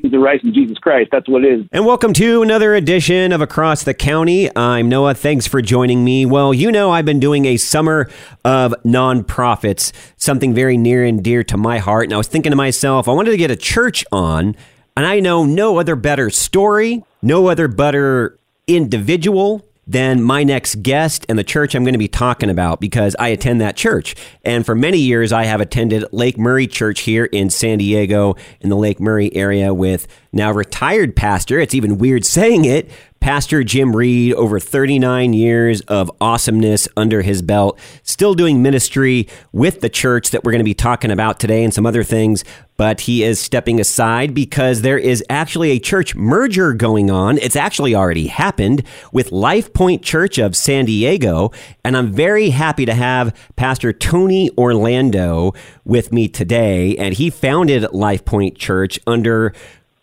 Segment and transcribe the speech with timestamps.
[0.00, 1.10] beans and rice and Jesus Christ.
[1.12, 1.66] That's what it is.
[1.72, 4.54] And welcome to another edition of Across the County.
[4.56, 5.14] I'm Noah.
[5.14, 6.26] Thanks for joining me.
[6.26, 8.10] Well, you know, I've been doing a summer
[8.44, 12.04] of nonprofits, something very near and dear to my heart.
[12.04, 14.56] And I was thinking to myself, I wanted to get a church on,
[14.96, 21.26] and I know no other better story, no other better individual than my next guest
[21.28, 24.14] and the church I'm going to be talking about because I attend that church.
[24.44, 28.70] And for many years, I have attended Lake Murray Church here in San Diego in
[28.70, 31.58] the Lake Murray area with now retired pastor.
[31.58, 32.90] It's even weird saying it,
[33.24, 39.80] Pastor Jim Reed, over 39 years of awesomeness under his belt, still doing ministry with
[39.80, 42.44] the church that we're going to be talking about today and some other things.
[42.76, 47.38] But he is stepping aside because there is actually a church merger going on.
[47.38, 51.50] It's actually already happened with Life Point Church of San Diego.
[51.82, 55.54] And I'm very happy to have Pastor Tony Orlando
[55.86, 56.94] with me today.
[56.98, 59.54] And he founded Life Point Church under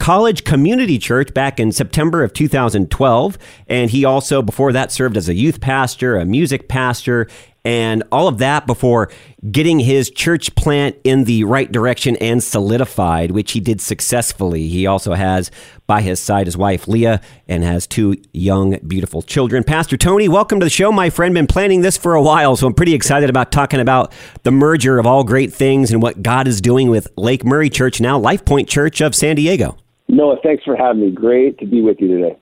[0.01, 3.37] College Community Church back in September of 2012.
[3.67, 7.27] And he also, before that, served as a youth pastor, a music pastor,
[7.63, 9.11] and all of that before
[9.51, 14.69] getting his church plant in the right direction and solidified, which he did successfully.
[14.69, 15.51] He also has
[15.85, 19.63] by his side his wife Leah and has two young, beautiful children.
[19.63, 21.35] Pastor Tony, welcome to the show, my friend.
[21.35, 24.97] Been planning this for a while, so I'm pretty excited about talking about the merger
[24.97, 28.43] of all great things and what God is doing with Lake Murray Church, now Life
[28.45, 29.77] Point Church of San Diego.
[30.11, 31.09] Noah, thanks for having me.
[31.09, 32.35] Great to be with you today.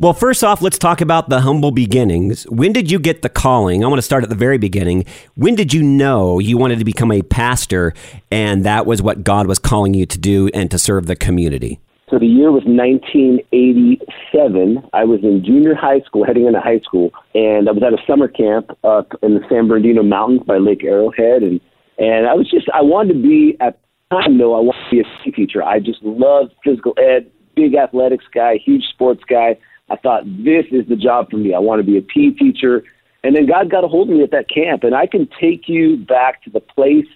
[0.00, 2.42] Well, first off, let's talk about the humble beginnings.
[2.44, 3.84] When did you get the calling?
[3.84, 5.04] I want to start at the very beginning.
[5.36, 7.94] When did you know you wanted to become a pastor
[8.32, 11.78] and that was what God was calling you to do and to serve the community?
[12.10, 14.90] So the year was 1987.
[14.92, 17.98] I was in junior high school, heading into high school, and I was at a
[18.08, 21.60] summer camp up in the San Bernardino Mountains by Lake Arrowhead, and
[21.98, 23.78] and I was just I wanted to be at
[24.10, 25.62] time, though, I want to be a teacher.
[25.62, 29.58] I just love physical ed, big athletics guy, huge sports guy.
[29.90, 31.54] I thought this is the job for me.
[31.54, 32.84] I want to be a PE teacher.
[33.22, 35.68] And then God got a hold of me at that camp, and I can take
[35.68, 37.06] you back to the place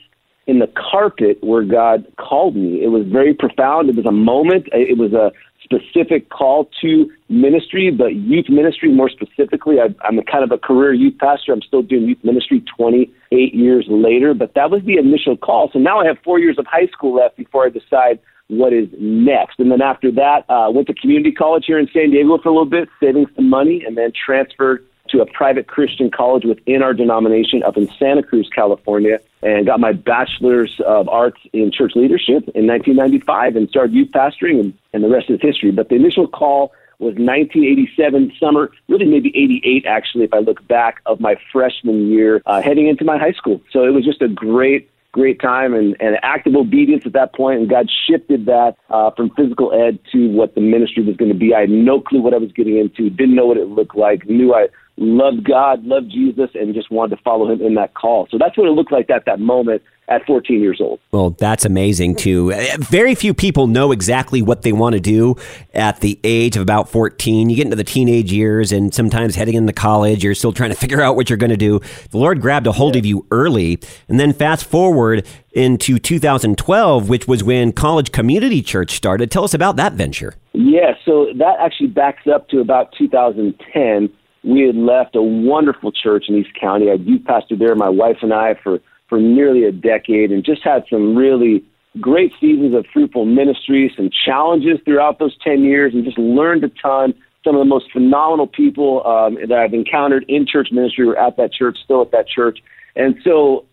[0.47, 2.82] in the carpet where God called me.
[2.82, 3.88] It was very profound.
[3.88, 4.69] It was a moment.
[4.72, 5.32] It was a
[5.78, 9.76] specific call to ministry, but youth ministry more specifically.
[9.80, 11.52] I, I'm a kind of a career youth pastor.
[11.52, 15.70] I'm still doing youth ministry 28 years later, but that was the initial call.
[15.72, 18.18] So now I have four years of high school left before I decide
[18.48, 19.58] what is next.
[19.58, 22.52] And then after that, uh, went to community college here in San Diego for a
[22.52, 26.92] little bit, saving some money, and then transferred to a private Christian college within our
[26.92, 32.48] denomination up in Santa Cruz, California, and got my bachelor's of arts in church leadership
[32.54, 35.70] in 1995 and started youth pastoring, and, and the rest is history.
[35.70, 41.00] But the initial call was 1987 summer, really maybe 88 actually, if I look back
[41.06, 43.60] of my freshman year, uh, heading into my high school.
[43.70, 47.60] So it was just a great great time and, and active obedience at that point,
[47.60, 51.36] and God shifted that uh, from physical ed to what the ministry was going to
[51.36, 51.54] be.
[51.54, 54.26] I had no clue what I was getting into, didn't know what it looked like,
[54.26, 58.28] knew I loved God, loved Jesus, and just wanted to follow him in that call.
[58.30, 61.00] So that's what it looked like at that moment at 14 years old.
[61.12, 62.53] Well, that's amazing too.
[62.78, 65.36] Very few people know exactly what they want to do
[65.75, 67.48] at the age of about 14.
[67.48, 70.76] You get into the teenage years and sometimes heading into college, you're still trying to
[70.82, 71.81] figure out what you're going to do.
[72.10, 73.00] The Lord grabbed a hold yeah.
[73.00, 73.78] of you early.
[74.08, 79.31] And then fast forward into 2012, which was when College Community Church started.
[79.31, 80.34] Tell us about that venture.
[80.52, 84.12] Yeah, so that actually backs up to about 2010
[84.44, 86.91] we had left a wonderful church in East County.
[86.91, 90.62] I youth pastored there, my wife and I, for, for nearly a decade, and just
[90.62, 91.64] had some really
[92.00, 96.69] great seasons of fruitful ministry, some challenges throughout those 10 years, and just learned a
[96.69, 97.14] ton.
[97.44, 101.36] Some of the most phenomenal people um, that I've encountered in church ministry were at
[101.36, 102.60] that church, still at that church.
[102.94, 103.64] And so,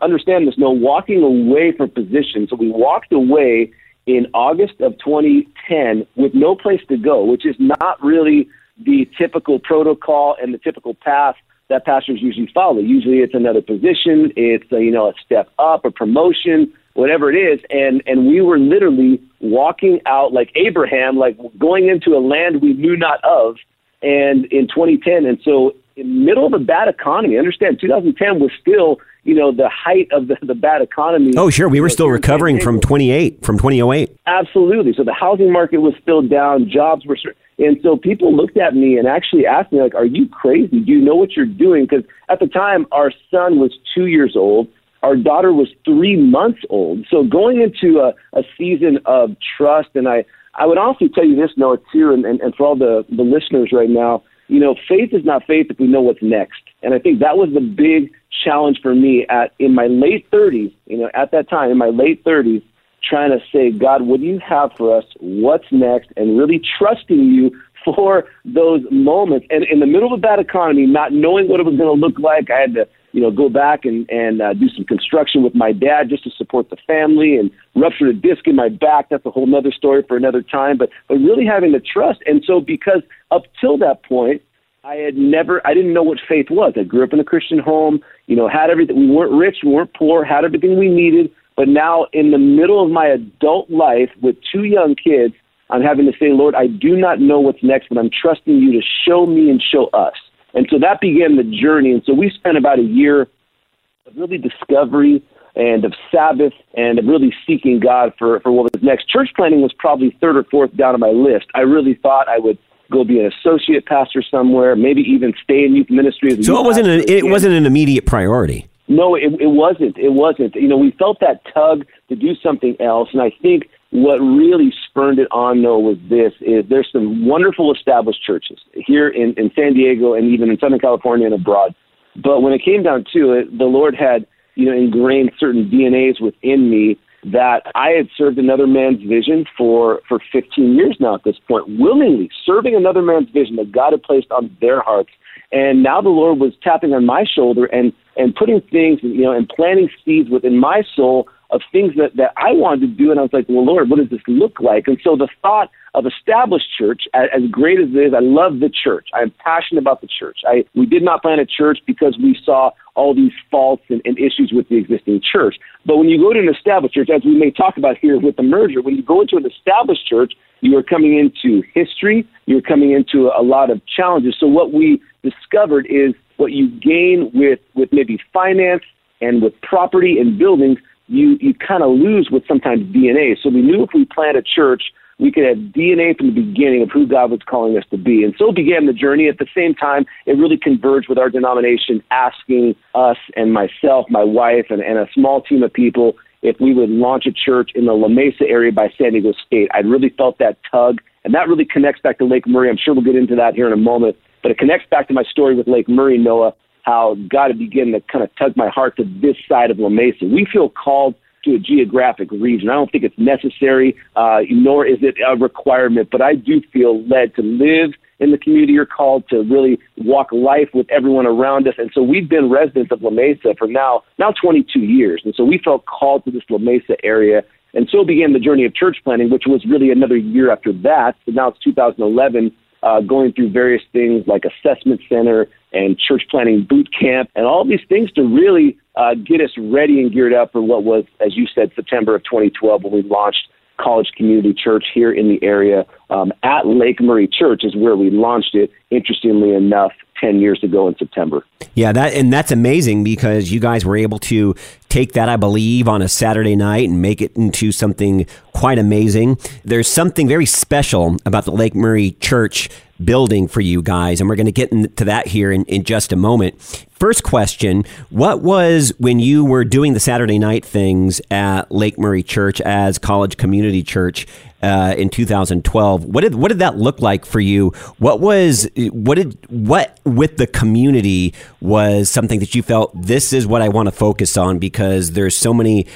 [0.00, 2.46] understand this, no, walking away from position.
[2.48, 3.72] So we walked away
[4.06, 8.48] in August of 2010 with no place to go, which is not really
[8.82, 11.36] the typical protocol and the typical path
[11.68, 12.80] that pastors usually follow.
[12.80, 17.36] Usually it's another position, it's a, you know a step up, a promotion, whatever it
[17.36, 17.60] is.
[17.70, 22.74] And and we were literally walking out like Abraham, like going into a land we
[22.74, 23.56] knew not of,
[24.02, 25.26] and in 2010.
[25.26, 29.50] And so in the middle of a bad economy, understand 2010 was still you know
[29.50, 31.32] the height of the, the bad economy.
[31.36, 34.18] Oh, sure, we were still recovering from 28 from 2008.
[34.26, 34.92] Absolutely.
[34.94, 37.16] So the housing market was still down, jobs were
[37.58, 40.80] and so people looked at me and actually asked me, like, are you crazy?
[40.80, 41.86] Do you know what you're doing?
[41.88, 44.68] Because at the time, our son was two years old.
[45.02, 47.06] Our daughter was three months old.
[47.10, 50.24] So going into a, a season of trust, and I,
[50.54, 53.22] I would also tell you this, Noah, too, and, and, and for all the, the
[53.22, 56.62] listeners right now, you know, faith is not faith if we know what's next.
[56.82, 58.12] And I think that was the big
[58.44, 61.88] challenge for me at in my late 30s, you know, at that time, in my
[61.88, 62.62] late 30s,
[63.08, 65.04] trying to say, God, what do you have for us?
[65.20, 66.10] What's next?
[66.16, 67.50] And really trusting you
[67.84, 69.46] for those moments.
[69.50, 72.06] And in the middle of a bad economy, not knowing what it was going to
[72.06, 75.42] look like, I had to, you know, go back and and uh, do some construction
[75.42, 79.08] with my dad just to support the family, and ruptured a disc in my back.
[79.10, 80.78] That's a whole other story for another time.
[80.78, 82.20] But but really having to trust.
[82.26, 84.42] And so because up till that point,
[84.84, 86.74] I had never, I didn't know what faith was.
[86.76, 88.96] I grew up in a Christian home, you know, had everything.
[88.96, 91.30] We weren't rich, we weren't poor, had everything we needed.
[91.56, 95.34] But now, in the middle of my adult life with two young kids,
[95.70, 98.72] I'm having to say, Lord, I do not know what's next, but I'm trusting you
[98.72, 100.14] to show me and show us.
[100.52, 101.92] And so that began the journey.
[101.92, 105.22] And so we spent about a year of really discovery
[105.56, 109.08] and of Sabbath and of really seeking God for, for what was next.
[109.08, 111.46] Church planting was probably third or fourth down on my list.
[111.54, 112.58] I really thought I would
[112.90, 116.42] go be an associate pastor somewhere, maybe even stay in youth ministry.
[116.42, 118.68] so it wasn't an, it wasn't an immediate priority.
[118.86, 119.96] No, it, it wasn't.
[119.96, 120.54] It wasn't.
[120.54, 123.64] You know, we felt that tug to do something else, and I think
[123.94, 129.08] what really spurned it on though was this is there's some wonderful established churches here
[129.08, 131.74] in, in San Diego and even in Southern California and abroad.
[132.16, 134.26] But when it came down to it, the Lord had,
[134.56, 136.98] you know, ingrained certain DNAs within me
[137.32, 141.78] that I had served another man's vision for, for 15 years now at this point,
[141.78, 145.10] willingly serving another man's vision that God had placed on their hearts.
[145.52, 149.32] And now the Lord was tapping on my shoulder and, and putting things, you know,
[149.32, 153.10] and planting seeds within my soul of things that, that I wanted to do.
[153.10, 154.88] And I was like, well, Lord, what does this look like?
[154.88, 158.58] And so the thought of established church, as, as great as it is, I love
[158.58, 159.08] the church.
[159.14, 160.38] I'm passionate about the church.
[160.46, 164.18] I, we did not plant a church because we saw all these faults and, and
[164.18, 165.56] issues with the existing church.
[165.86, 168.36] But when you go to an established church, as we may talk about here with
[168.36, 172.62] the merger, when you go into an established church, you are coming into history, you're
[172.62, 174.34] coming into a lot of challenges.
[174.40, 178.82] So what we discovered is what you gain with, with maybe finance
[179.20, 183.36] and with property and buildings– you you kind of lose with sometimes DNA.
[183.42, 184.84] So we knew if we plant a church,
[185.18, 188.24] we could have DNA from the beginning of who God was calling us to be.
[188.24, 189.28] And so began the journey.
[189.28, 194.24] At the same time, it really converged with our denomination, asking us and myself, my
[194.24, 197.86] wife, and, and a small team of people if we would launch a church in
[197.86, 199.68] the La Mesa area by San Diego State.
[199.72, 202.68] I really felt that tug, and that really connects back to Lake Murray.
[202.68, 205.14] I'm sure we'll get into that here in a moment, but it connects back to
[205.14, 206.52] my story with Lake Murray, Noah,
[206.82, 209.88] how God had begun to kind of tug my heart to this side of La
[209.88, 210.26] Mesa.
[210.26, 211.14] We feel called
[211.44, 212.68] to a geographic region.
[212.68, 217.02] I don't think it's necessary, uh, nor is it a requirement, but I do feel
[217.08, 221.66] led to live in the community you're called to really walk life with everyone around
[221.66, 221.74] us.
[221.78, 225.22] And so we've been residents of La Mesa for now, now 22 years.
[225.24, 227.42] And so we felt called to this La Mesa area.
[227.72, 231.14] And so began the journey of church planting, which was really another year after that.
[231.24, 232.54] So now it's 2011
[232.84, 237.64] uh, going through various things like assessment center and church planting boot camp and all
[237.64, 241.36] these things to really uh, get us ready and geared up for what was, as
[241.36, 243.48] you said, September of 2012 when we launched
[243.80, 245.84] College Community Church here in the area.
[246.10, 249.92] Um, at Lake Murray Church is where we launched it, interestingly enough,
[250.24, 251.44] 10 years ago in September.
[251.74, 254.54] Yeah, that and that's amazing because you guys were able to
[254.88, 259.38] take that, I believe, on a Saturday night and make it into something quite amazing.
[259.64, 262.70] There's something very special about the Lake Murray Church
[263.04, 266.12] building for you guys, and we're going to get into that here in, in just
[266.12, 266.60] a moment.
[266.92, 272.22] First question What was when you were doing the Saturday night things at Lake Murray
[272.22, 274.26] Church as College Community Church?
[274.64, 276.06] Uh, in 2012.
[276.06, 277.68] What did what did that look like for you?
[277.98, 283.46] What was what did what with the community was something that you felt this is
[283.46, 285.86] what I want to focus on because there's so many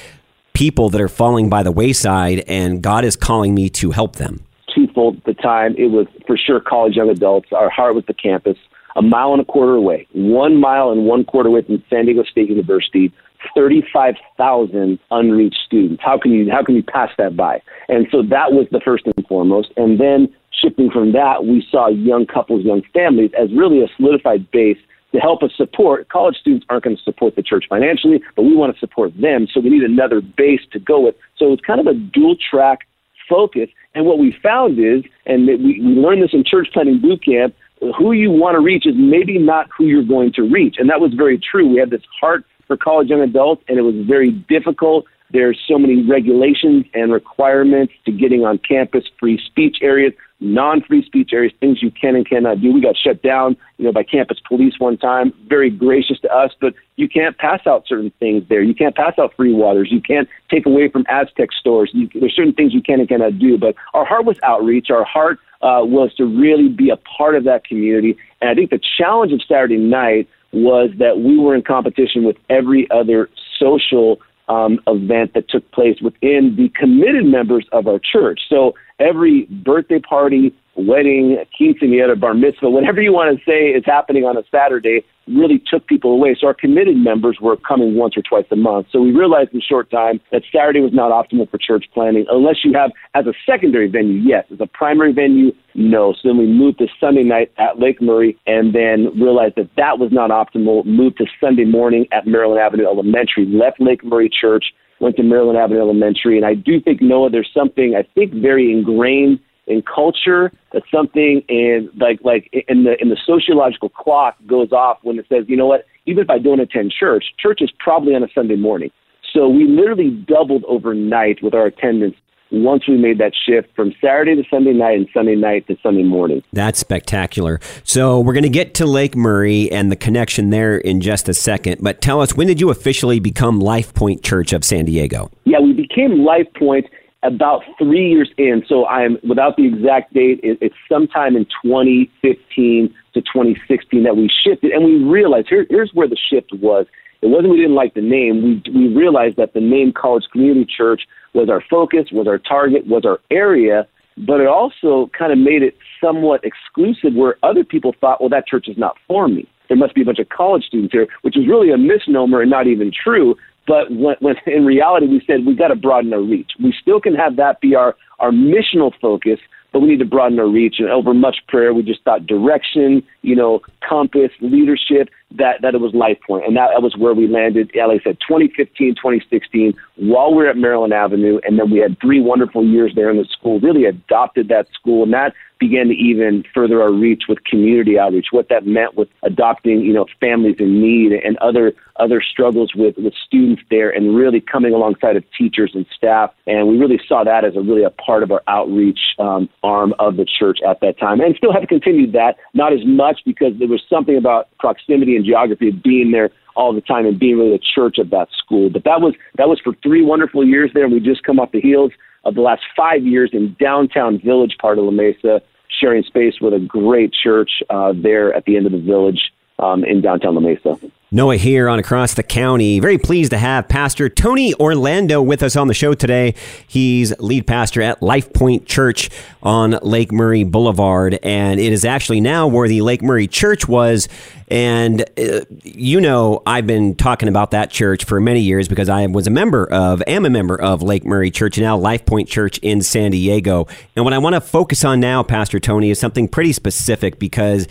[0.53, 4.45] people that are falling by the wayside and God is calling me to help them.
[4.75, 7.49] Twofold at the time, it was for sure college young adults.
[7.51, 8.57] Our heart was the campus,
[8.95, 12.21] a mile and a quarter away, one mile and one quarter away from San Diego
[12.21, 13.11] State University
[13.55, 16.01] 35,000 unreached students.
[16.03, 17.61] How can you how can you pass that by?
[17.87, 19.71] And so that was the first and foremost.
[19.77, 24.49] And then shifting from that, we saw young couples, young families as really a solidified
[24.51, 24.77] base
[25.11, 26.09] to help us support.
[26.09, 29.47] College students aren't going to support the church financially, but we want to support them.
[29.51, 31.15] So we need another base to go with.
[31.37, 32.79] So it's kind of a dual track
[33.27, 33.69] focus.
[33.95, 37.55] And what we found is, and we, we learned this in church planting boot camp,
[37.97, 40.75] who you want to reach is maybe not who you're going to reach.
[40.77, 41.67] And that was very true.
[41.67, 45.05] We had this heart for college young adults, and it was very difficult.
[45.31, 51.31] There's so many regulations and requirements to getting on campus, free speech areas, non-free speech
[51.33, 52.71] areas, things you can and cannot do.
[52.71, 55.33] We got shut down, you know, by campus police one time.
[55.47, 58.61] Very gracious to us, but you can't pass out certain things there.
[58.61, 59.89] You can't pass out free waters.
[59.91, 61.91] You can't take away from Aztec stores.
[61.93, 63.57] You, there's certain things you can and cannot do.
[63.57, 64.89] But our heart was outreach.
[64.89, 68.17] Our heart uh, was to really be a part of that community.
[68.41, 72.37] And I think the challenge of Saturday night was that we were in competition with
[72.49, 73.29] every other
[73.59, 78.41] social um, event that took place within the committed members of our church.
[78.49, 84.23] So every birthday party, wedding, quinceanera, bar mitzvah, whatever you want to say is happening
[84.23, 86.35] on a Saturday, really took people away.
[86.39, 88.87] So our committed members were coming once or twice a month.
[88.91, 92.63] So we realized in short time that Saturday was not optimal for church planting unless
[92.63, 94.45] you have as a secondary venue, yes.
[94.51, 96.13] As a primary venue, no.
[96.13, 99.99] So then we moved to Sunday night at Lake Murray and then realized that that
[99.99, 104.65] was not optimal, moved to Sunday morning at Maryland Avenue Elementary, left Lake Murray Church,
[104.99, 106.37] went to Maryland Avenue Elementary.
[106.37, 110.51] And I do think, Noah, there's something, I think, very ingrained in culture.
[110.73, 115.25] that something in like like in the in the sociological clock goes off when it
[115.29, 118.27] says, you know what, even if I don't attend church, church is probably on a
[118.35, 118.91] Sunday morning.
[119.33, 122.15] So we literally doubled overnight with our attendance
[122.51, 126.01] once we made that shift from Saturday to Sunday night and Sunday night to Sunday
[126.03, 126.41] morning.
[126.51, 127.59] That's spectacular.
[127.83, 131.33] So we're going to get to Lake Murray and the connection there in just a
[131.35, 131.77] second.
[131.81, 135.29] But tell us, when did you officially become Life Point Church of San Diego?
[135.45, 136.87] Yeah, we became Life Point
[137.23, 138.63] about three years in.
[138.67, 140.39] So I'm without the exact date.
[140.43, 145.91] It, it's sometime in 2015 to 2016 that we shifted, and we realized here, here's
[145.93, 146.85] where the shift was.
[147.21, 148.41] It wasn't we didn't like the name.
[148.41, 151.01] We we realized that the name College Community Church
[151.33, 153.85] was our focus, was our target, was our area,
[154.17, 158.47] but it also kind of made it somewhat exclusive where other people thought, well, that
[158.47, 159.47] church is not for me.
[159.67, 162.49] There must be a bunch of college students here, which is really a misnomer and
[162.49, 163.35] not even true
[163.69, 166.53] but when, when in reality, we said we got to broaden our reach.
[166.61, 169.39] We still can have that be our, our missional focus,
[169.71, 170.77] but we need to broaden our reach.
[170.79, 175.81] And over much prayer, we just thought direction, you know, compass, leadership, that, that it
[175.81, 176.45] was Life Point.
[176.45, 180.43] And that, that was where we landed, yeah, like I said, 2015, 2016, while we
[180.43, 181.39] were at Maryland Avenue.
[181.45, 185.03] And then we had three wonderful years there in the school, really adopted that school.
[185.03, 189.09] And that began to even further our reach with community outreach, what that meant with
[189.23, 194.15] adopting, you know, families in need and other other struggles with, with students there and
[194.15, 196.33] really coming alongside of teachers and staff.
[196.47, 199.93] And we really saw that as a really a part of our outreach um, arm
[199.99, 201.19] of the church at that time.
[201.19, 205.25] And still have continued that, not as much because there was something about proximity and
[205.25, 208.69] geography of being there all the time and being really the church of that school.
[208.69, 211.61] But that was that was for three wonderful years there we just come off the
[211.61, 211.91] heels
[212.25, 215.41] of the last five years in downtown village part of La Mesa,
[215.79, 219.83] sharing space with a great church uh, there at the end of the village um,
[219.83, 220.79] in downtown La Mesa.
[221.11, 222.79] Noah here on Across the County.
[222.79, 226.35] Very pleased to have Pastor Tony Orlando with us on the show today.
[226.67, 229.09] He's lead pastor at Life Point Church
[229.41, 234.07] on Lake Murray Boulevard, and it is actually now where the Lake Murray Church was.
[234.49, 239.07] And uh, you know, I've been talking about that church for many years because I
[239.07, 242.59] was a member of, am a member of Lake Murray Church, now Life Point Church
[242.59, 243.67] in San Diego.
[243.95, 247.67] And what I want to focus on now, Pastor Tony, is something pretty specific because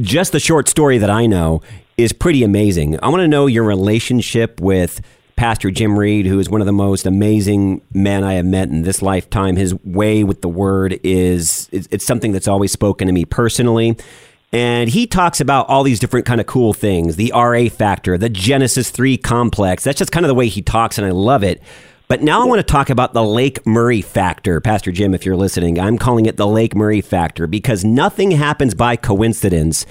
[0.00, 1.62] just the short story that I know
[1.96, 2.98] is pretty amazing.
[3.02, 5.00] I want to know your relationship with
[5.36, 8.82] Pastor Jim Reed, who is one of the most amazing men I have met in
[8.82, 9.56] this lifetime.
[9.56, 13.96] His way with the word is it's something that's always spoken to me personally.
[14.52, 18.28] And he talks about all these different kind of cool things, the RA factor, the
[18.30, 19.84] Genesis 3 complex.
[19.84, 21.62] That's just kind of the way he talks and I love it.
[22.08, 24.62] But now I want to talk about the Lake Murray factor.
[24.62, 28.74] Pastor Jim, if you're listening, I'm calling it the Lake Murray factor because nothing happens
[28.74, 29.84] by coincidence.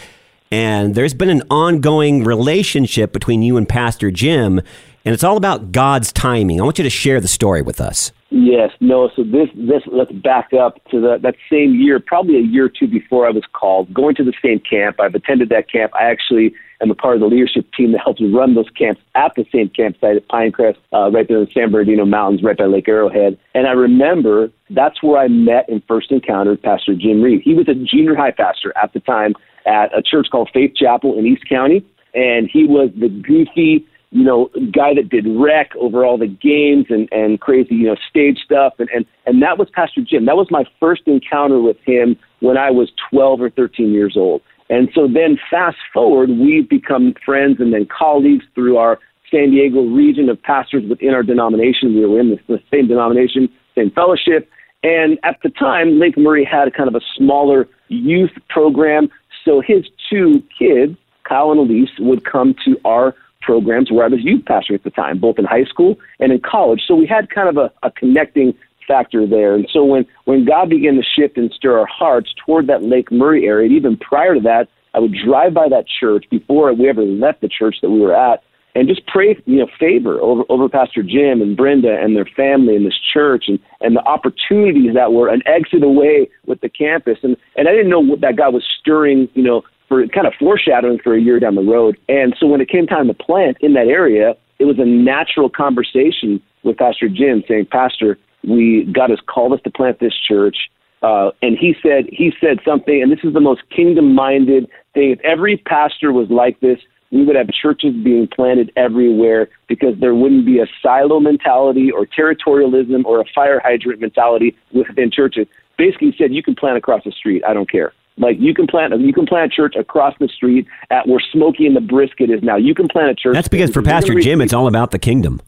[0.50, 4.58] And there's been an ongoing relationship between you and Pastor Jim,
[5.06, 6.60] and it's all about God's timing.
[6.60, 8.12] I want you to share the story with us.
[8.30, 9.10] Yes, no.
[9.16, 12.70] So this, this, let's back up to the, that same year, probably a year or
[12.70, 15.00] two before I was called, going to the same camp.
[15.00, 15.94] I've attended that camp.
[15.96, 19.32] I actually am a part of the leadership team that helps run those camps at
[19.36, 22.66] the same campsite at Pinecrest, uh, right there in the San Bernardino Mountains, right by
[22.66, 23.38] Lake Arrowhead.
[23.56, 27.42] And I remember that's where I met and first encountered Pastor Jim Reed.
[27.44, 29.34] He was a junior high pastor at the time
[29.66, 34.24] at a church called Faith Chapel in East County, and he was the goofy, you
[34.24, 38.40] know, guy that did rec over all the games and and crazy, you know, stage
[38.44, 40.26] stuff, and and and that was Pastor Jim.
[40.26, 44.42] That was my first encounter with him when I was 12 or 13 years old.
[44.70, 49.00] And so then fast forward, we've become friends and then colleagues through our
[49.32, 51.96] San Diego region of pastors within our denomination.
[51.96, 54.50] We were in the, the same denomination, same fellowship.
[54.84, 59.10] And at the time, Lake Murray had a kind of a smaller youth program.
[59.44, 60.98] So his two kids,
[61.28, 63.16] Kyle and Elise, would come to our
[63.48, 66.42] programs where I was youth pastor at the time, both in high school and in
[66.42, 66.82] college.
[66.86, 68.54] So we had kind of a, a connecting
[68.86, 69.56] factor there.
[69.56, 73.10] And so when, when God began to shift and stir our hearts toward that Lake
[73.10, 77.04] Murray area, even prior to that, I would drive by that church before we ever
[77.04, 78.44] left the church that we were at
[78.76, 82.76] and just pray, you know, favor over, over Pastor Jim and Brenda and their family
[82.76, 87.18] and this church and, and the opportunities that were an exit away with the campus.
[87.24, 90.34] And, and I didn't know what that God was stirring, you know, for kind of
[90.40, 91.98] foreshadowing for a year down the road.
[92.10, 95.50] And so when it came time to plant in that area, it was a natural
[95.50, 100.58] conversation with Pastor Jim saying, Pastor, we God has called us to plant this church.
[101.04, 105.12] Uh, and he said he said something, and this is the most kingdom minded thing.
[105.12, 106.80] If every pastor was like this,
[107.12, 112.06] we would have churches being planted everywhere because there wouldn't be a silo mentality or
[112.06, 115.48] territorialism or a fire hydrant mentality within churches.
[115.78, 117.44] Basically, he said you can plant across the street.
[117.48, 117.94] I don't care.
[118.18, 121.68] Like you can plant you can plant a church across the street at where Smokey
[121.68, 122.56] and the Brisket is now.
[122.56, 123.34] You can plant a church.
[123.36, 125.42] That's because for Pastor Jim, it's all about the kingdom.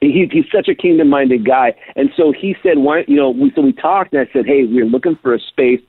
[0.00, 3.60] He, he's such a kingdom-minded guy, and so he said, "Why?" You know, we so
[3.60, 5.80] we talked, and I said, "Hey, we're looking for a space."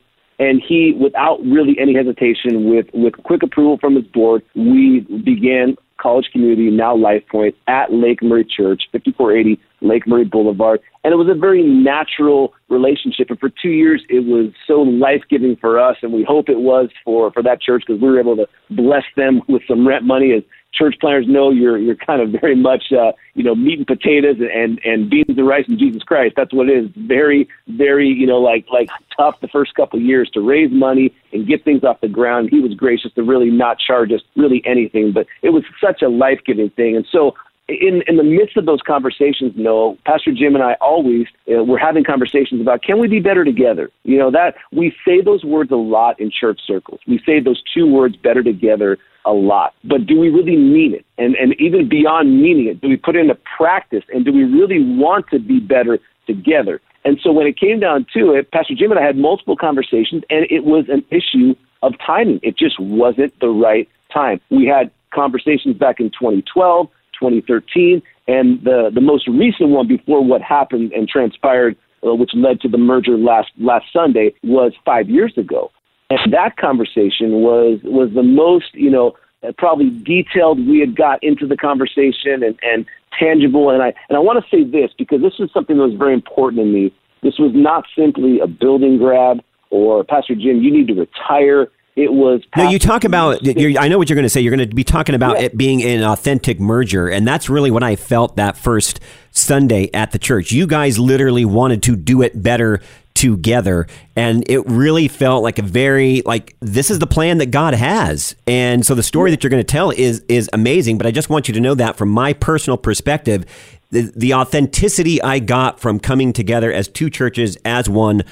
[0.41, 5.75] And he, without really any hesitation, with with quick approval from his board, we began
[6.01, 10.79] College Community, now Life Point, at Lake Murray Church, 5480 Lake Murray Boulevard.
[11.03, 13.29] And it was a very natural relationship.
[13.29, 15.97] And for two years, it was so life giving for us.
[16.01, 19.03] And we hope it was for, for that church because we were able to bless
[19.15, 20.33] them with some rent money.
[20.33, 20.41] As
[20.73, 24.37] church planners know, you're, you're kind of very much, uh, you know, meat and potatoes
[24.39, 26.35] and, and beans and rice and Jesus Christ.
[26.35, 26.89] That's what it is.
[26.95, 31.13] Very, very, you know, like, like tough the first couple of years to raise money
[31.33, 32.49] and get things off the ground.
[32.51, 36.09] He was gracious to really not charge us really anything, but it was such a
[36.09, 36.95] life giving thing.
[36.95, 37.35] And so
[37.79, 41.77] in in the midst of those conversations, no, Pastor Jim and I always uh, we're
[41.77, 43.89] having conversations about can we be better together?
[44.03, 46.99] You know that we say those words a lot in church circles.
[47.07, 51.05] We say those two words better together a lot, but do we really mean it?
[51.17, 54.03] And and even beyond meaning it, do we put it into practice?
[54.13, 56.81] And do we really want to be better together?
[57.03, 60.23] And so when it came down to it, Pastor Jim and I had multiple conversations,
[60.29, 62.39] and it was an issue of timing.
[62.43, 64.39] It just wasn't the right time.
[64.49, 66.89] We had conversations back in 2012.
[67.21, 72.59] 2013, and the the most recent one before what happened and transpired, uh, which led
[72.61, 75.71] to the merger last last Sunday, was five years ago.
[76.09, 79.15] And that conversation was was the most you know
[79.57, 82.85] probably detailed we had got into the conversation and, and
[83.17, 83.69] tangible.
[83.69, 86.13] And I and I want to say this because this is something that was very
[86.13, 86.93] important to me.
[87.23, 92.13] This was not simply a building grab or Pastor Jim, you need to retire it
[92.13, 92.41] was.
[92.55, 93.45] No, you talk about.
[93.45, 94.39] I know what you're going to say.
[94.39, 95.45] You're going to be talking about yeah.
[95.45, 100.11] it being an authentic merger, and that's really what I felt that first Sunday at
[100.11, 100.51] the church.
[100.51, 102.81] You guys literally wanted to do it better
[103.13, 107.73] together, and it really felt like a very like this is the plan that God
[107.73, 110.97] has, and so the story that you're going to tell is is amazing.
[110.97, 113.45] But I just want you to know that from my personal perspective.
[113.91, 118.23] The, the authenticity I got from coming together as two churches as one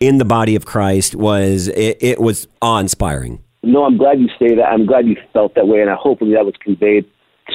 [0.00, 3.42] in the body of Christ was it, it was awe inspiring.
[3.62, 4.66] No, I'm glad you say that.
[4.66, 7.04] I'm glad you felt that way, and I hopefully that was conveyed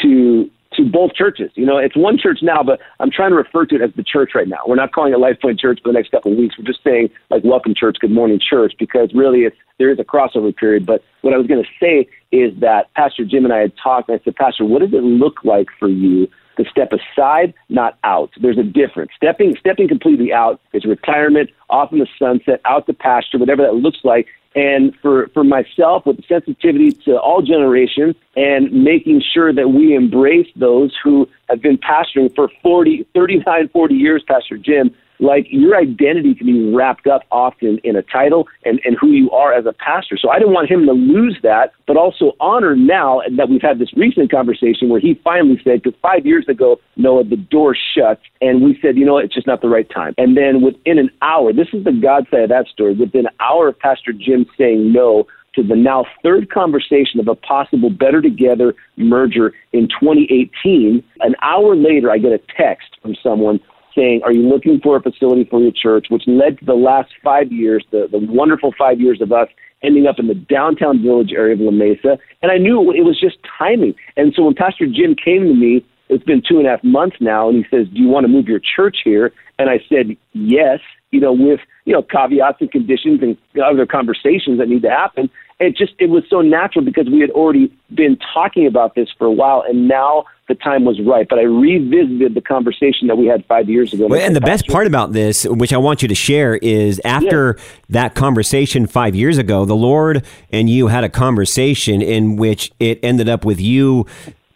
[0.01, 1.51] to to both churches.
[1.53, 4.03] You know, it's one church now, but I'm trying to refer to it as the
[4.03, 4.57] church right now.
[4.67, 6.57] We're not calling it Life Point Church for the next couple of weeks.
[6.57, 10.03] We're just saying like Welcome Church, Good Morning Church, because really it's there is a
[10.03, 10.85] crossover period.
[10.85, 14.09] But what I was going to say is that Pastor Jim and I had talked,
[14.09, 17.97] and I said, Pastor, what does it look like for you to step aside, not
[18.03, 18.31] out.
[18.41, 19.11] There's a difference.
[19.15, 23.75] Stepping stepping completely out is retirement, off in the sunset, out to pasture, whatever that
[23.75, 24.27] looks like.
[24.55, 29.95] And for, for myself, with the sensitivity to all generations and making sure that we
[29.95, 35.75] embrace those who have been pastoring for 40, 39, 40 years, Pastor Jim, like your
[35.75, 39.65] identity can be wrapped up often in a title and, and who you are as
[39.65, 40.17] a pastor.
[40.17, 43.79] So I didn't want him to lose that, but also honor now that we've had
[43.79, 48.19] this recent conversation where he finally said, because five years ago, Noah, the door shut,
[48.41, 50.13] and we said, you know, it's just not the right time.
[50.17, 53.33] And then within an hour, this is the God side of that story, within an
[53.39, 58.21] hour of Pastor Jim saying no, to the now third conversation of a possible Better
[58.21, 61.03] Together merger in 2018.
[61.19, 63.59] An hour later, I get a text from someone
[63.95, 66.07] saying, Are you looking for a facility for your church?
[66.09, 69.47] Which led to the last five years, the, the wonderful five years of us
[69.83, 72.17] ending up in the downtown village area of La Mesa.
[72.41, 73.93] And I knew it was just timing.
[74.15, 77.17] And so when Pastor Jim came to me, it's been two and a half months
[77.19, 79.31] now, and he says, Do you want to move your church here?
[79.59, 80.79] And I said, Yes,
[81.11, 85.29] you know, with, you know, caveats and conditions and other conversations that need to happen
[85.59, 89.25] it just it was so natural because we had already been talking about this for
[89.25, 93.25] a while and now the time was right but i revisited the conversation that we
[93.25, 96.07] had five years ago well, and the best part about this which i want you
[96.07, 97.63] to share is after yeah.
[97.89, 102.99] that conversation five years ago the lord and you had a conversation in which it
[103.03, 104.05] ended up with you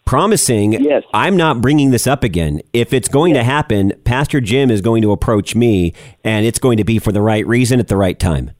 [0.04, 1.02] promising yes.
[1.12, 2.62] I'm not bringing this up again.
[2.72, 3.42] If it's going yes.
[3.42, 5.92] to happen, Pastor Jim is going to approach me
[6.24, 8.52] and it's going to be for the right reason at the right time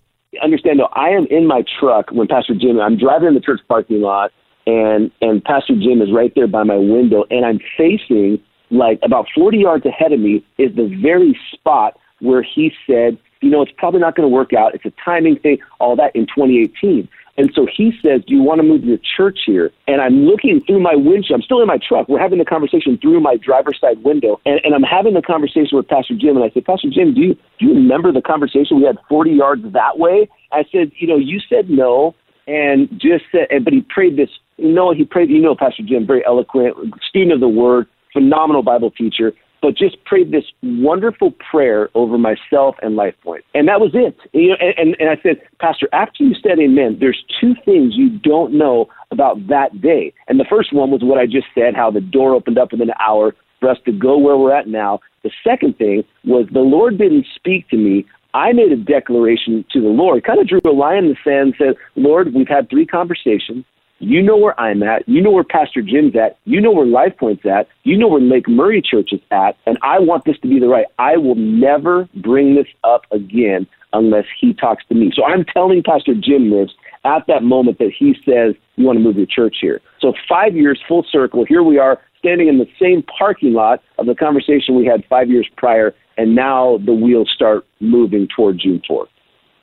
[0.43, 2.81] understand though, I am in my truck when Pastor Jim.
[2.81, 4.33] I'm driving in the church parking lot,
[4.67, 9.27] and and Pastor Jim is right there by my window, and I'm facing like about
[9.35, 13.73] 40 yards ahead of me is the very spot where he said you know, it's
[13.77, 14.75] probably not going to work out.
[14.75, 17.09] It's a timing thing, all that in 2018.
[17.38, 19.70] And so he says, Do you want to move your church here?
[19.87, 21.38] And I'm looking through my windshield.
[21.38, 22.09] I'm still in my truck.
[22.09, 24.40] We're having the conversation through my driver's side window.
[24.44, 26.37] And, and I'm having the conversation with Pastor Jim.
[26.37, 29.31] And I said, Pastor Jim, do you, do you remember the conversation we had 40
[29.31, 30.29] yards that way?
[30.51, 32.14] I said, You know, you said no.
[32.48, 34.31] And just said, but he prayed this.
[34.57, 38.62] You know, he prayed, you know, Pastor Jim, very eloquent, student of the word, phenomenal
[38.62, 43.40] Bible teacher but just prayed this wonderful prayer over myself and LifePoint.
[43.55, 44.16] And that was it.
[44.33, 47.94] And, you know, and, and I said, Pastor, after you said amen, there's two things
[47.97, 50.12] you don't know about that day.
[50.29, 52.90] And the first one was what I just said, how the door opened up within
[52.90, 55.01] an hour for us to go where we're at now.
[55.25, 58.07] The second thing was the Lord didn't speak to me.
[58.35, 61.49] I made a declaration to the Lord, kind of drew a line in the sand,
[61.49, 63.64] and said, Lord, we've had three conversations.
[63.98, 65.08] You know where I'm at.
[65.08, 66.38] You know where Pastor Jim's at.
[66.44, 67.68] You know where LifePoint's at.
[67.82, 69.56] You know where Lake Murray Church is at.
[69.66, 70.87] And I want this to be the right.
[70.98, 75.11] I will never bring this up again unless he talks to me.
[75.14, 76.70] So I'm telling Pastor Jim this
[77.04, 79.80] at that moment that he says, You want to move your church here.
[80.00, 81.44] So five years full circle.
[81.44, 85.28] Here we are standing in the same parking lot of the conversation we had five
[85.28, 85.94] years prior.
[86.16, 89.06] And now the wheels start moving toward June 4th.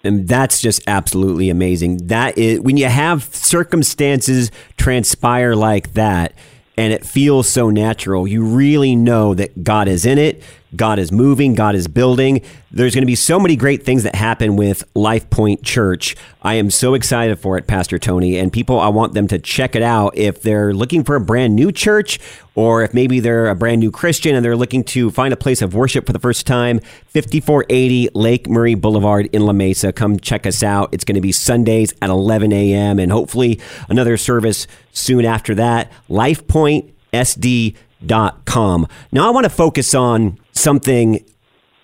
[0.05, 2.07] And that's just absolutely amazing.
[2.07, 6.33] That is when you have circumstances transpire like that
[6.77, 10.43] and it feels so natural, you really know that God is in it.
[10.75, 12.41] God is moving, God is building.
[12.71, 16.15] There's going to be so many great things that happen with Life Point Church.
[16.41, 18.38] I am so excited for it, Pastor Tony.
[18.38, 21.56] And people, I want them to check it out if they're looking for a brand
[21.56, 22.19] new church
[22.56, 25.62] or if maybe they're a brand new Christian and they're looking to find a place
[25.62, 26.80] of worship for the first time.
[27.08, 29.93] 5480 Lake Murray Boulevard in La Mesa.
[29.93, 30.93] Come check us out.
[30.93, 32.99] It's going to be Sundays at 11 a.m.
[32.99, 35.91] and hopefully another service soon after that.
[36.10, 38.88] LifePointSD.com.
[39.12, 41.23] Now, I want to focus on something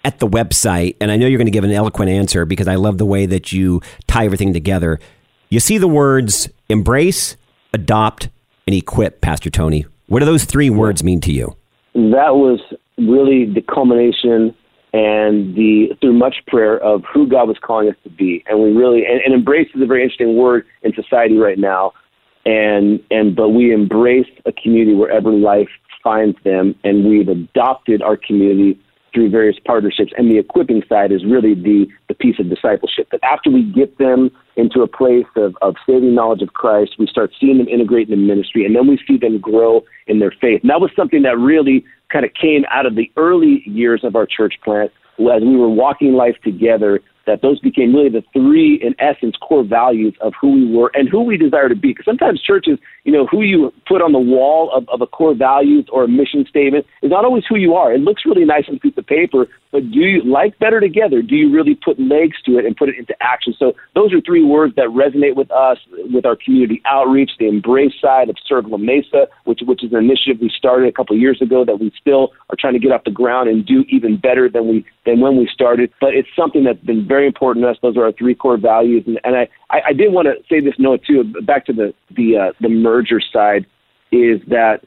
[0.03, 2.75] at the website, and I know you're going to give an eloquent answer because I
[2.75, 4.99] love the way that you tie everything together.
[5.49, 7.35] You see the words embrace,
[7.73, 8.29] adopt,
[8.65, 9.85] and equip, Pastor Tony.
[10.07, 11.55] What do those three words mean to you?
[11.93, 12.59] That was
[12.97, 14.55] really the culmination
[14.93, 18.43] and the through much prayer of who God was calling us to be.
[18.47, 21.93] And we really and, and embrace is a very interesting word in society right now.
[22.45, 25.69] And and but we embrace a community wherever life
[26.03, 28.79] finds them, and we've adopted our community
[29.13, 30.13] through various partnerships.
[30.17, 33.09] And the equipping side is really the, the piece of discipleship.
[33.11, 37.07] That after we get them into a place of, of saving knowledge of Christ, we
[37.07, 40.31] start seeing them integrate in the ministry, and then we see them grow in their
[40.31, 40.61] faith.
[40.61, 44.15] And that was something that really kind of came out of the early years of
[44.15, 48.75] our church plant as we were walking life together that those became really the three,
[48.81, 51.89] in essence, core values of who we were and who we desire to be.
[51.89, 55.33] Because sometimes churches, you know, who you put on the wall of, of a core
[55.33, 57.93] values or a mission statement is not always who you are.
[57.93, 61.21] It looks really nice on a piece of paper, but do you like better together?
[61.21, 63.53] Do you really put legs to it and put it into action?
[63.57, 65.77] So those are three words that resonate with us,
[66.13, 69.99] with our community outreach, the embrace side of Serve La Mesa, which which is an
[69.99, 72.91] initiative we started a couple of years ago that we still are trying to get
[72.91, 75.91] off the ground and do even better than we than when we started.
[76.01, 77.77] But it's something that's been very important to us.
[77.81, 79.03] Those are our three core values.
[79.05, 81.19] And, and I, I, I did want to say this note too,
[81.51, 83.63] back to the the uh, the merger side,
[84.11, 84.77] is that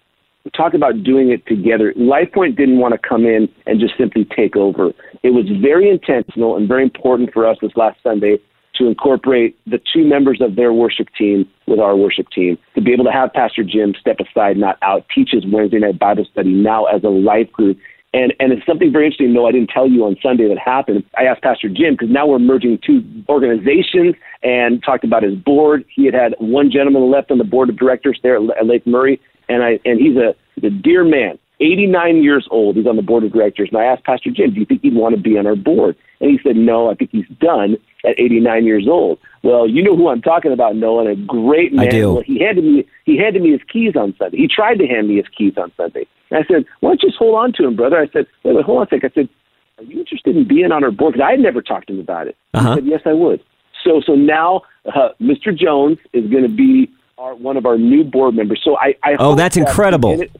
[0.56, 1.92] talk about doing it together.
[2.14, 4.92] LifePoint didn't want to come in and just simply take over.
[5.22, 8.38] It was very intentional and very important for us this last Sunday
[8.76, 12.92] to incorporate the two members of their worship team with our worship team, to be
[12.92, 16.52] able to have Pastor Jim step aside, not out, teach his Wednesday night Bible study
[16.52, 17.78] now as a life group,
[18.14, 21.02] and, and it's something very interesting, though I didn't tell you on Sunday that happened.
[21.18, 25.84] I asked Pastor Jim, because now we're merging two organizations and talked about his board.
[25.92, 29.20] He had had one gentleman left on the board of directors there at Lake Murray,
[29.48, 32.76] and, I, and he's, a, he's a dear man, 89 years old.
[32.76, 33.68] He's on the board of directors.
[33.72, 35.96] And I asked Pastor Jim, do you think he'd want to be on our board?
[36.20, 39.18] And he said, no, I think he's done at 89 years old.
[39.42, 41.86] Well, you know who I'm talking about, Noah, a great man.
[41.86, 42.14] I do.
[42.14, 44.38] Well, he handed me he handed me his keys on Sunday.
[44.38, 46.06] He tried to hand me his keys on Sunday.
[46.30, 47.98] And I said, why don't you just hold on to him, brother?
[47.98, 49.12] I said, wait, wait, hold on a second.
[49.12, 49.28] I said,
[49.78, 51.14] are you interested in being on our board?
[51.14, 52.36] Because I had never talked to him about it.
[52.54, 52.70] Uh-huh.
[52.70, 53.42] He said, yes, I would.
[53.84, 55.56] So so now uh, Mr.
[55.56, 58.60] Jones is going to be our, one of our new board members.
[58.64, 60.20] So I, I oh, that's that incredible.
[60.22, 60.30] It,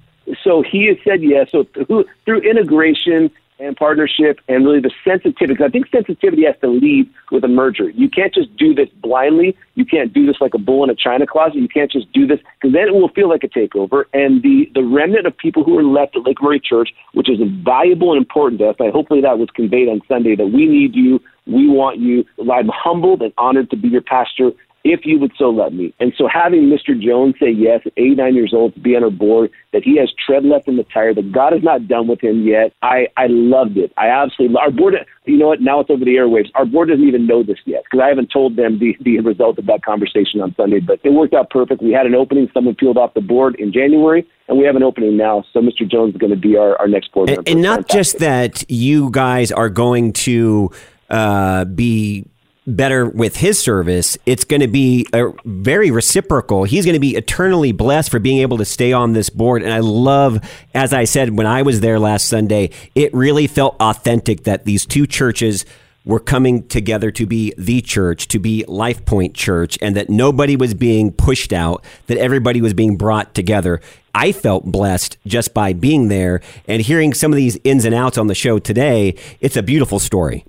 [0.43, 1.49] so he has said yes.
[1.53, 5.63] So through, through integration and partnership and really the sensitivity.
[5.63, 7.91] I think sensitivity has to lead with a merger.
[7.91, 9.57] You can't just do this blindly.
[9.75, 11.57] You can't do this like a bull in a china closet.
[11.57, 14.05] You can't just do this because then it will feel like a takeover.
[14.13, 17.39] And the, the remnant of people who are left at Lake Murray Church, which is
[17.65, 20.95] valuable and important to us, I hopefully that was conveyed on Sunday that we need
[20.95, 21.21] you.
[21.47, 22.25] We want you.
[22.51, 24.51] I'm humbled and honored to be your pastor
[24.85, 25.95] if you would so let me.
[25.99, 26.99] And so having Mr.
[26.99, 30.45] Jones say yes 89 years old to be on our board, that he has tread
[30.45, 33.79] left in the tire, that God is not done with him yet, I, I loved
[33.79, 33.93] it.
[33.97, 34.95] I absolutely, our board,
[35.25, 36.51] you know what, now it's over the airwaves.
[36.55, 39.59] Our board doesn't even know this yet because I haven't told them the, the result
[39.59, 41.83] of that conversation on Sunday, but it worked out perfect.
[41.83, 44.83] We had an opening, someone peeled off the board in January, and we have an
[44.83, 45.45] opening now.
[45.55, 45.91] So Mr.
[45.91, 47.41] Jones is going to be our, our next board member.
[47.41, 47.99] And, and not Fantastic.
[47.99, 50.71] just that you guys are going to
[51.09, 52.27] uh, be
[52.67, 56.65] better with his service, it's going to be a very reciprocal.
[56.65, 59.63] He's going to be eternally blessed for being able to stay on this board.
[59.63, 60.41] And I love,
[60.75, 64.87] as I said when I was there last Sunday, it really felt authentic that these
[64.87, 65.65] two churches
[66.05, 70.55] were coming together to be the church, to be Life Point Church, and that nobody
[70.55, 73.81] was being pushed out, that everybody was being brought together.
[74.15, 78.19] I felt blessed just by being there and hearing some of these ins and outs
[78.19, 79.17] on the show today.
[79.41, 80.45] It's a beautiful story.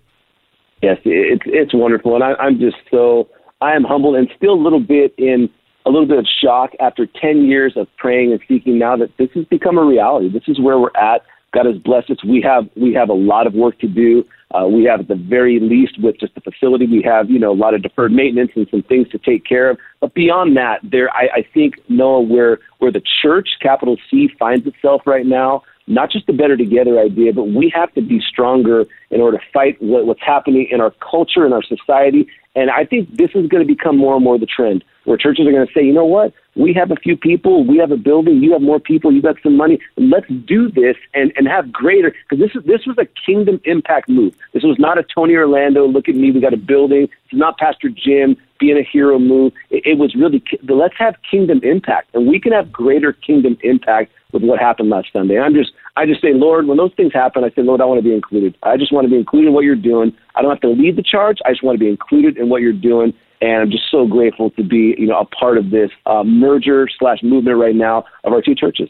[0.81, 3.29] Yes, it's it's wonderful, and I, I'm just so
[3.61, 5.49] I am humbled and still a little bit in
[5.85, 9.29] a little bit of shock after 10 years of praying and seeking now that this
[9.35, 10.29] has become a reality.
[10.29, 11.21] This is where we're at.
[11.53, 12.23] God has blessed us.
[12.23, 14.25] We have we have a lot of work to do.
[14.53, 17.51] Uh, we have at the very least with just the facility, we have you know
[17.51, 19.77] a lot of deferred maintenance and some things to take care of.
[20.01, 24.67] But beyond that, there I, I think Noah, where where the church, capital C, finds
[24.67, 28.85] itself right now not just the better together idea, but we have to be stronger
[29.11, 32.27] in order to fight what, what's happening in our culture and our society.
[32.55, 35.47] And I think this is going to become more and more the trend where churches
[35.47, 36.33] are going to say, you know what?
[36.55, 39.35] We have a few people, we have a building, you have more people, you got
[39.43, 39.79] some money.
[39.97, 44.09] Let's do this and, and have greater because this is this was a kingdom impact
[44.09, 44.33] move.
[44.53, 47.09] This was not a Tony Orlando, look at me, we got a building.
[47.25, 49.53] It's not Pastor Jim being a hero move.
[49.69, 54.11] It, it was really let's have kingdom impact, and we can have greater kingdom impact
[54.31, 55.39] with what happened last Sunday.
[55.39, 57.99] I'm just I just say, Lord, when those things happen, I say, Lord, I want
[57.99, 58.57] to be included.
[58.63, 60.15] I just want to be included in what you're doing.
[60.35, 61.39] I don't have to lead the charge.
[61.45, 63.13] I just want to be included in what you're doing.
[63.41, 66.87] And I'm just so grateful to be, you know, a part of this uh, merger
[66.99, 68.89] slash movement right now of our two churches.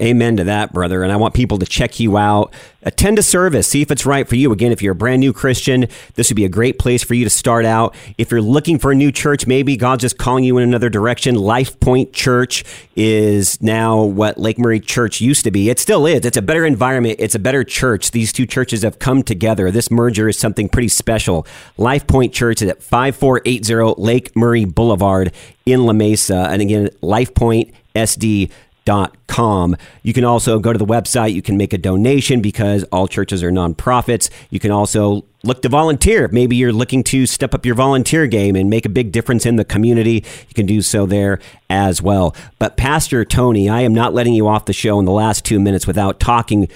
[0.00, 1.02] Amen to that, brother.
[1.02, 2.52] And I want people to check you out.
[2.82, 3.66] Attend a service.
[3.66, 4.52] See if it's right for you.
[4.52, 7.24] Again, if you're a brand new Christian, this would be a great place for you
[7.24, 7.94] to start out.
[8.18, 11.34] If you're looking for a new church, maybe God's just calling you in another direction.
[11.34, 12.62] Life Point Church
[12.94, 15.70] is now what Lake Murray Church used to be.
[15.70, 16.26] It still is.
[16.26, 17.16] It's a better environment.
[17.18, 18.10] It's a better church.
[18.10, 19.70] These two churches have come together.
[19.70, 21.46] This merger is something pretty special.
[21.78, 25.32] Life Point Church is at 5480 Lake Murray Boulevard
[25.64, 26.48] in La Mesa.
[26.50, 28.50] And again, Life Point SD
[29.26, 29.76] com.
[30.02, 31.34] You can also go to the website.
[31.34, 34.30] You can make a donation because all churches are nonprofits.
[34.50, 36.28] You can also look to volunteer.
[36.32, 39.56] Maybe you're looking to step up your volunteer game and make a big difference in
[39.56, 40.24] the community.
[40.48, 42.34] You can do so there as well.
[42.58, 45.60] But Pastor Tony, I am not letting you off the show in the last two
[45.60, 46.68] minutes without talking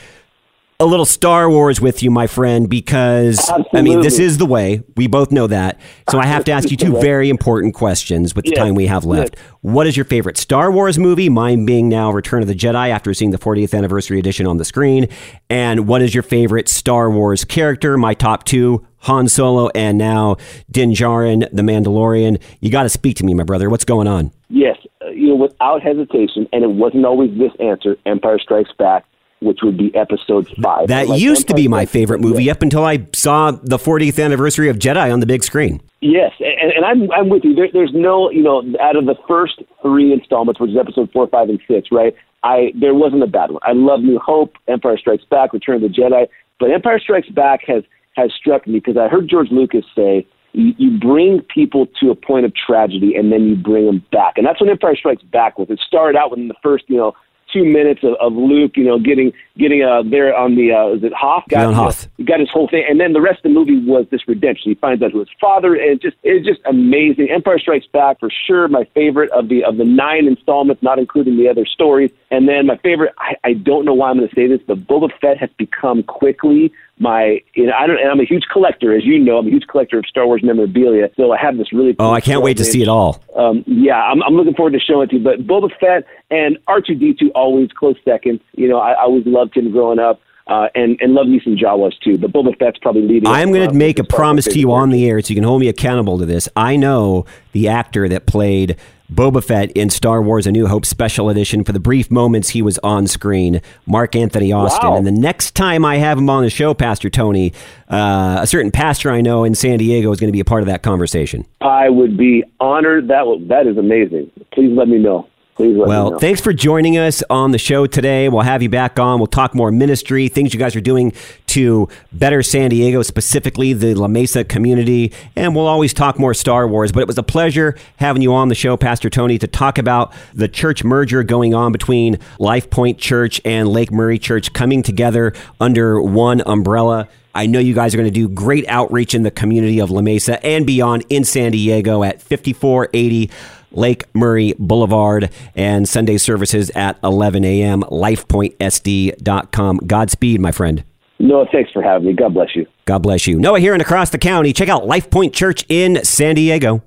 [0.80, 3.78] a little Star Wars with you, my friend, because Absolutely.
[3.78, 4.82] I mean, this is the way.
[4.96, 5.78] We both know that.
[6.08, 8.58] So I have to ask you two very important questions with the yes.
[8.58, 9.36] time we have left.
[9.36, 9.44] Yes.
[9.60, 11.28] What is your favorite Star Wars movie?
[11.28, 14.64] Mine being now Return of the Jedi after seeing the 40th anniversary edition on the
[14.64, 15.08] screen.
[15.50, 17.98] And what is your favorite Star Wars character?
[17.98, 20.36] My top two Han Solo and now
[20.70, 22.40] Din Djarin, the Mandalorian.
[22.60, 23.68] You got to speak to me, my brother.
[23.68, 24.32] What's going on?
[24.48, 27.96] Yes, uh, you know, without hesitation, and it wasn't always this answer.
[28.06, 29.04] Empire Strikes Back
[29.40, 30.88] which would be episode five.
[30.88, 32.52] That like used to be my favorite movie yeah.
[32.52, 35.80] up until I saw the 40th anniversary of Jedi on the big screen.
[36.00, 37.54] Yes, and, and I'm I'm with you.
[37.54, 41.26] There, there's no, you know, out of the first three installments, which is episode four,
[41.28, 42.14] five, and six, right?
[42.42, 43.60] I there wasn't a bad one.
[43.64, 46.26] I love New Hope, Empire Strikes Back, Return of the Jedi,
[46.58, 47.84] but Empire Strikes Back has
[48.16, 52.14] has struck me because I heard George Lucas say you, you bring people to a
[52.14, 55.58] point of tragedy and then you bring them back, and that's what Empire Strikes Back
[55.58, 55.68] was.
[55.70, 57.14] It started out within the first, you know,
[57.52, 61.04] two minutes of, of Luke, you know, getting getting uh, there on the uh, is
[61.04, 61.44] it Hoth?
[61.48, 62.08] Got, on Hoth.
[62.24, 64.70] got his whole thing, and then the rest of the movie was this redemption.
[64.70, 67.30] He finds out who his father, and just it's just amazing.
[67.30, 71.36] Empire Strikes Back for sure, my favorite of the of the nine installments, not including
[71.36, 72.10] the other stories.
[72.30, 74.86] And then my favorite, I, I don't know why I'm going to say this, but
[74.86, 78.94] Boba Fett has become quickly my you know I don't and I'm a huge collector
[78.94, 81.72] as you know I'm a huge collector of Star Wars memorabilia so I have this
[81.72, 84.54] really cool oh I can't wait to see it all um, yeah I'm, I'm looking
[84.54, 88.68] forward to showing it to you but Boba Fett and R2D2 always close second you
[88.68, 91.92] know I, I always loved him growing up uh, and and love me some Jawas
[92.00, 92.18] too.
[92.18, 93.28] But Boba Fett's probably leading.
[93.28, 95.60] I'm going to make a promise to you on the air, so you can hold
[95.60, 96.48] me accountable to this.
[96.56, 98.76] I know the actor that played
[99.10, 102.62] Boba Fett in Star Wars A New Hope Special Edition for the brief moments he
[102.62, 104.90] was on screen, Mark Anthony Austin.
[104.90, 104.96] Wow.
[104.96, 107.52] And the next time I have him on the show, Pastor Tony,
[107.88, 110.62] uh, a certain pastor I know in San Diego is going to be a part
[110.62, 111.44] of that conversation.
[111.60, 113.08] I would be honored.
[113.08, 114.30] That that is amazing.
[114.52, 115.26] Please let me know.
[115.60, 118.30] Please Well, thanks for joining us on the show today.
[118.30, 119.20] We'll have you back on.
[119.20, 121.12] We'll talk more ministry, things you guys are doing
[121.48, 125.12] to better San Diego, specifically the La Mesa community.
[125.36, 126.92] And we'll always talk more Star Wars.
[126.92, 130.14] But it was a pleasure having you on the show, Pastor Tony, to talk about
[130.32, 135.34] the church merger going on between Life Point Church and Lake Murray Church coming together
[135.60, 137.06] under one umbrella.
[137.34, 140.00] I know you guys are going to do great outreach in the community of La
[140.00, 143.30] Mesa and beyond in San Diego at 5480
[143.72, 147.82] Lake Murray Boulevard and Sunday services at 11 a.m.
[147.82, 149.78] LifePointSD.com.
[149.86, 150.84] Godspeed, my friend.
[151.18, 152.14] Noah, thanks for having me.
[152.14, 152.66] God bless you.
[152.86, 153.38] God bless you.
[153.38, 154.52] Noah here and across the county.
[154.52, 156.82] Check out Life Point Church in San Diego.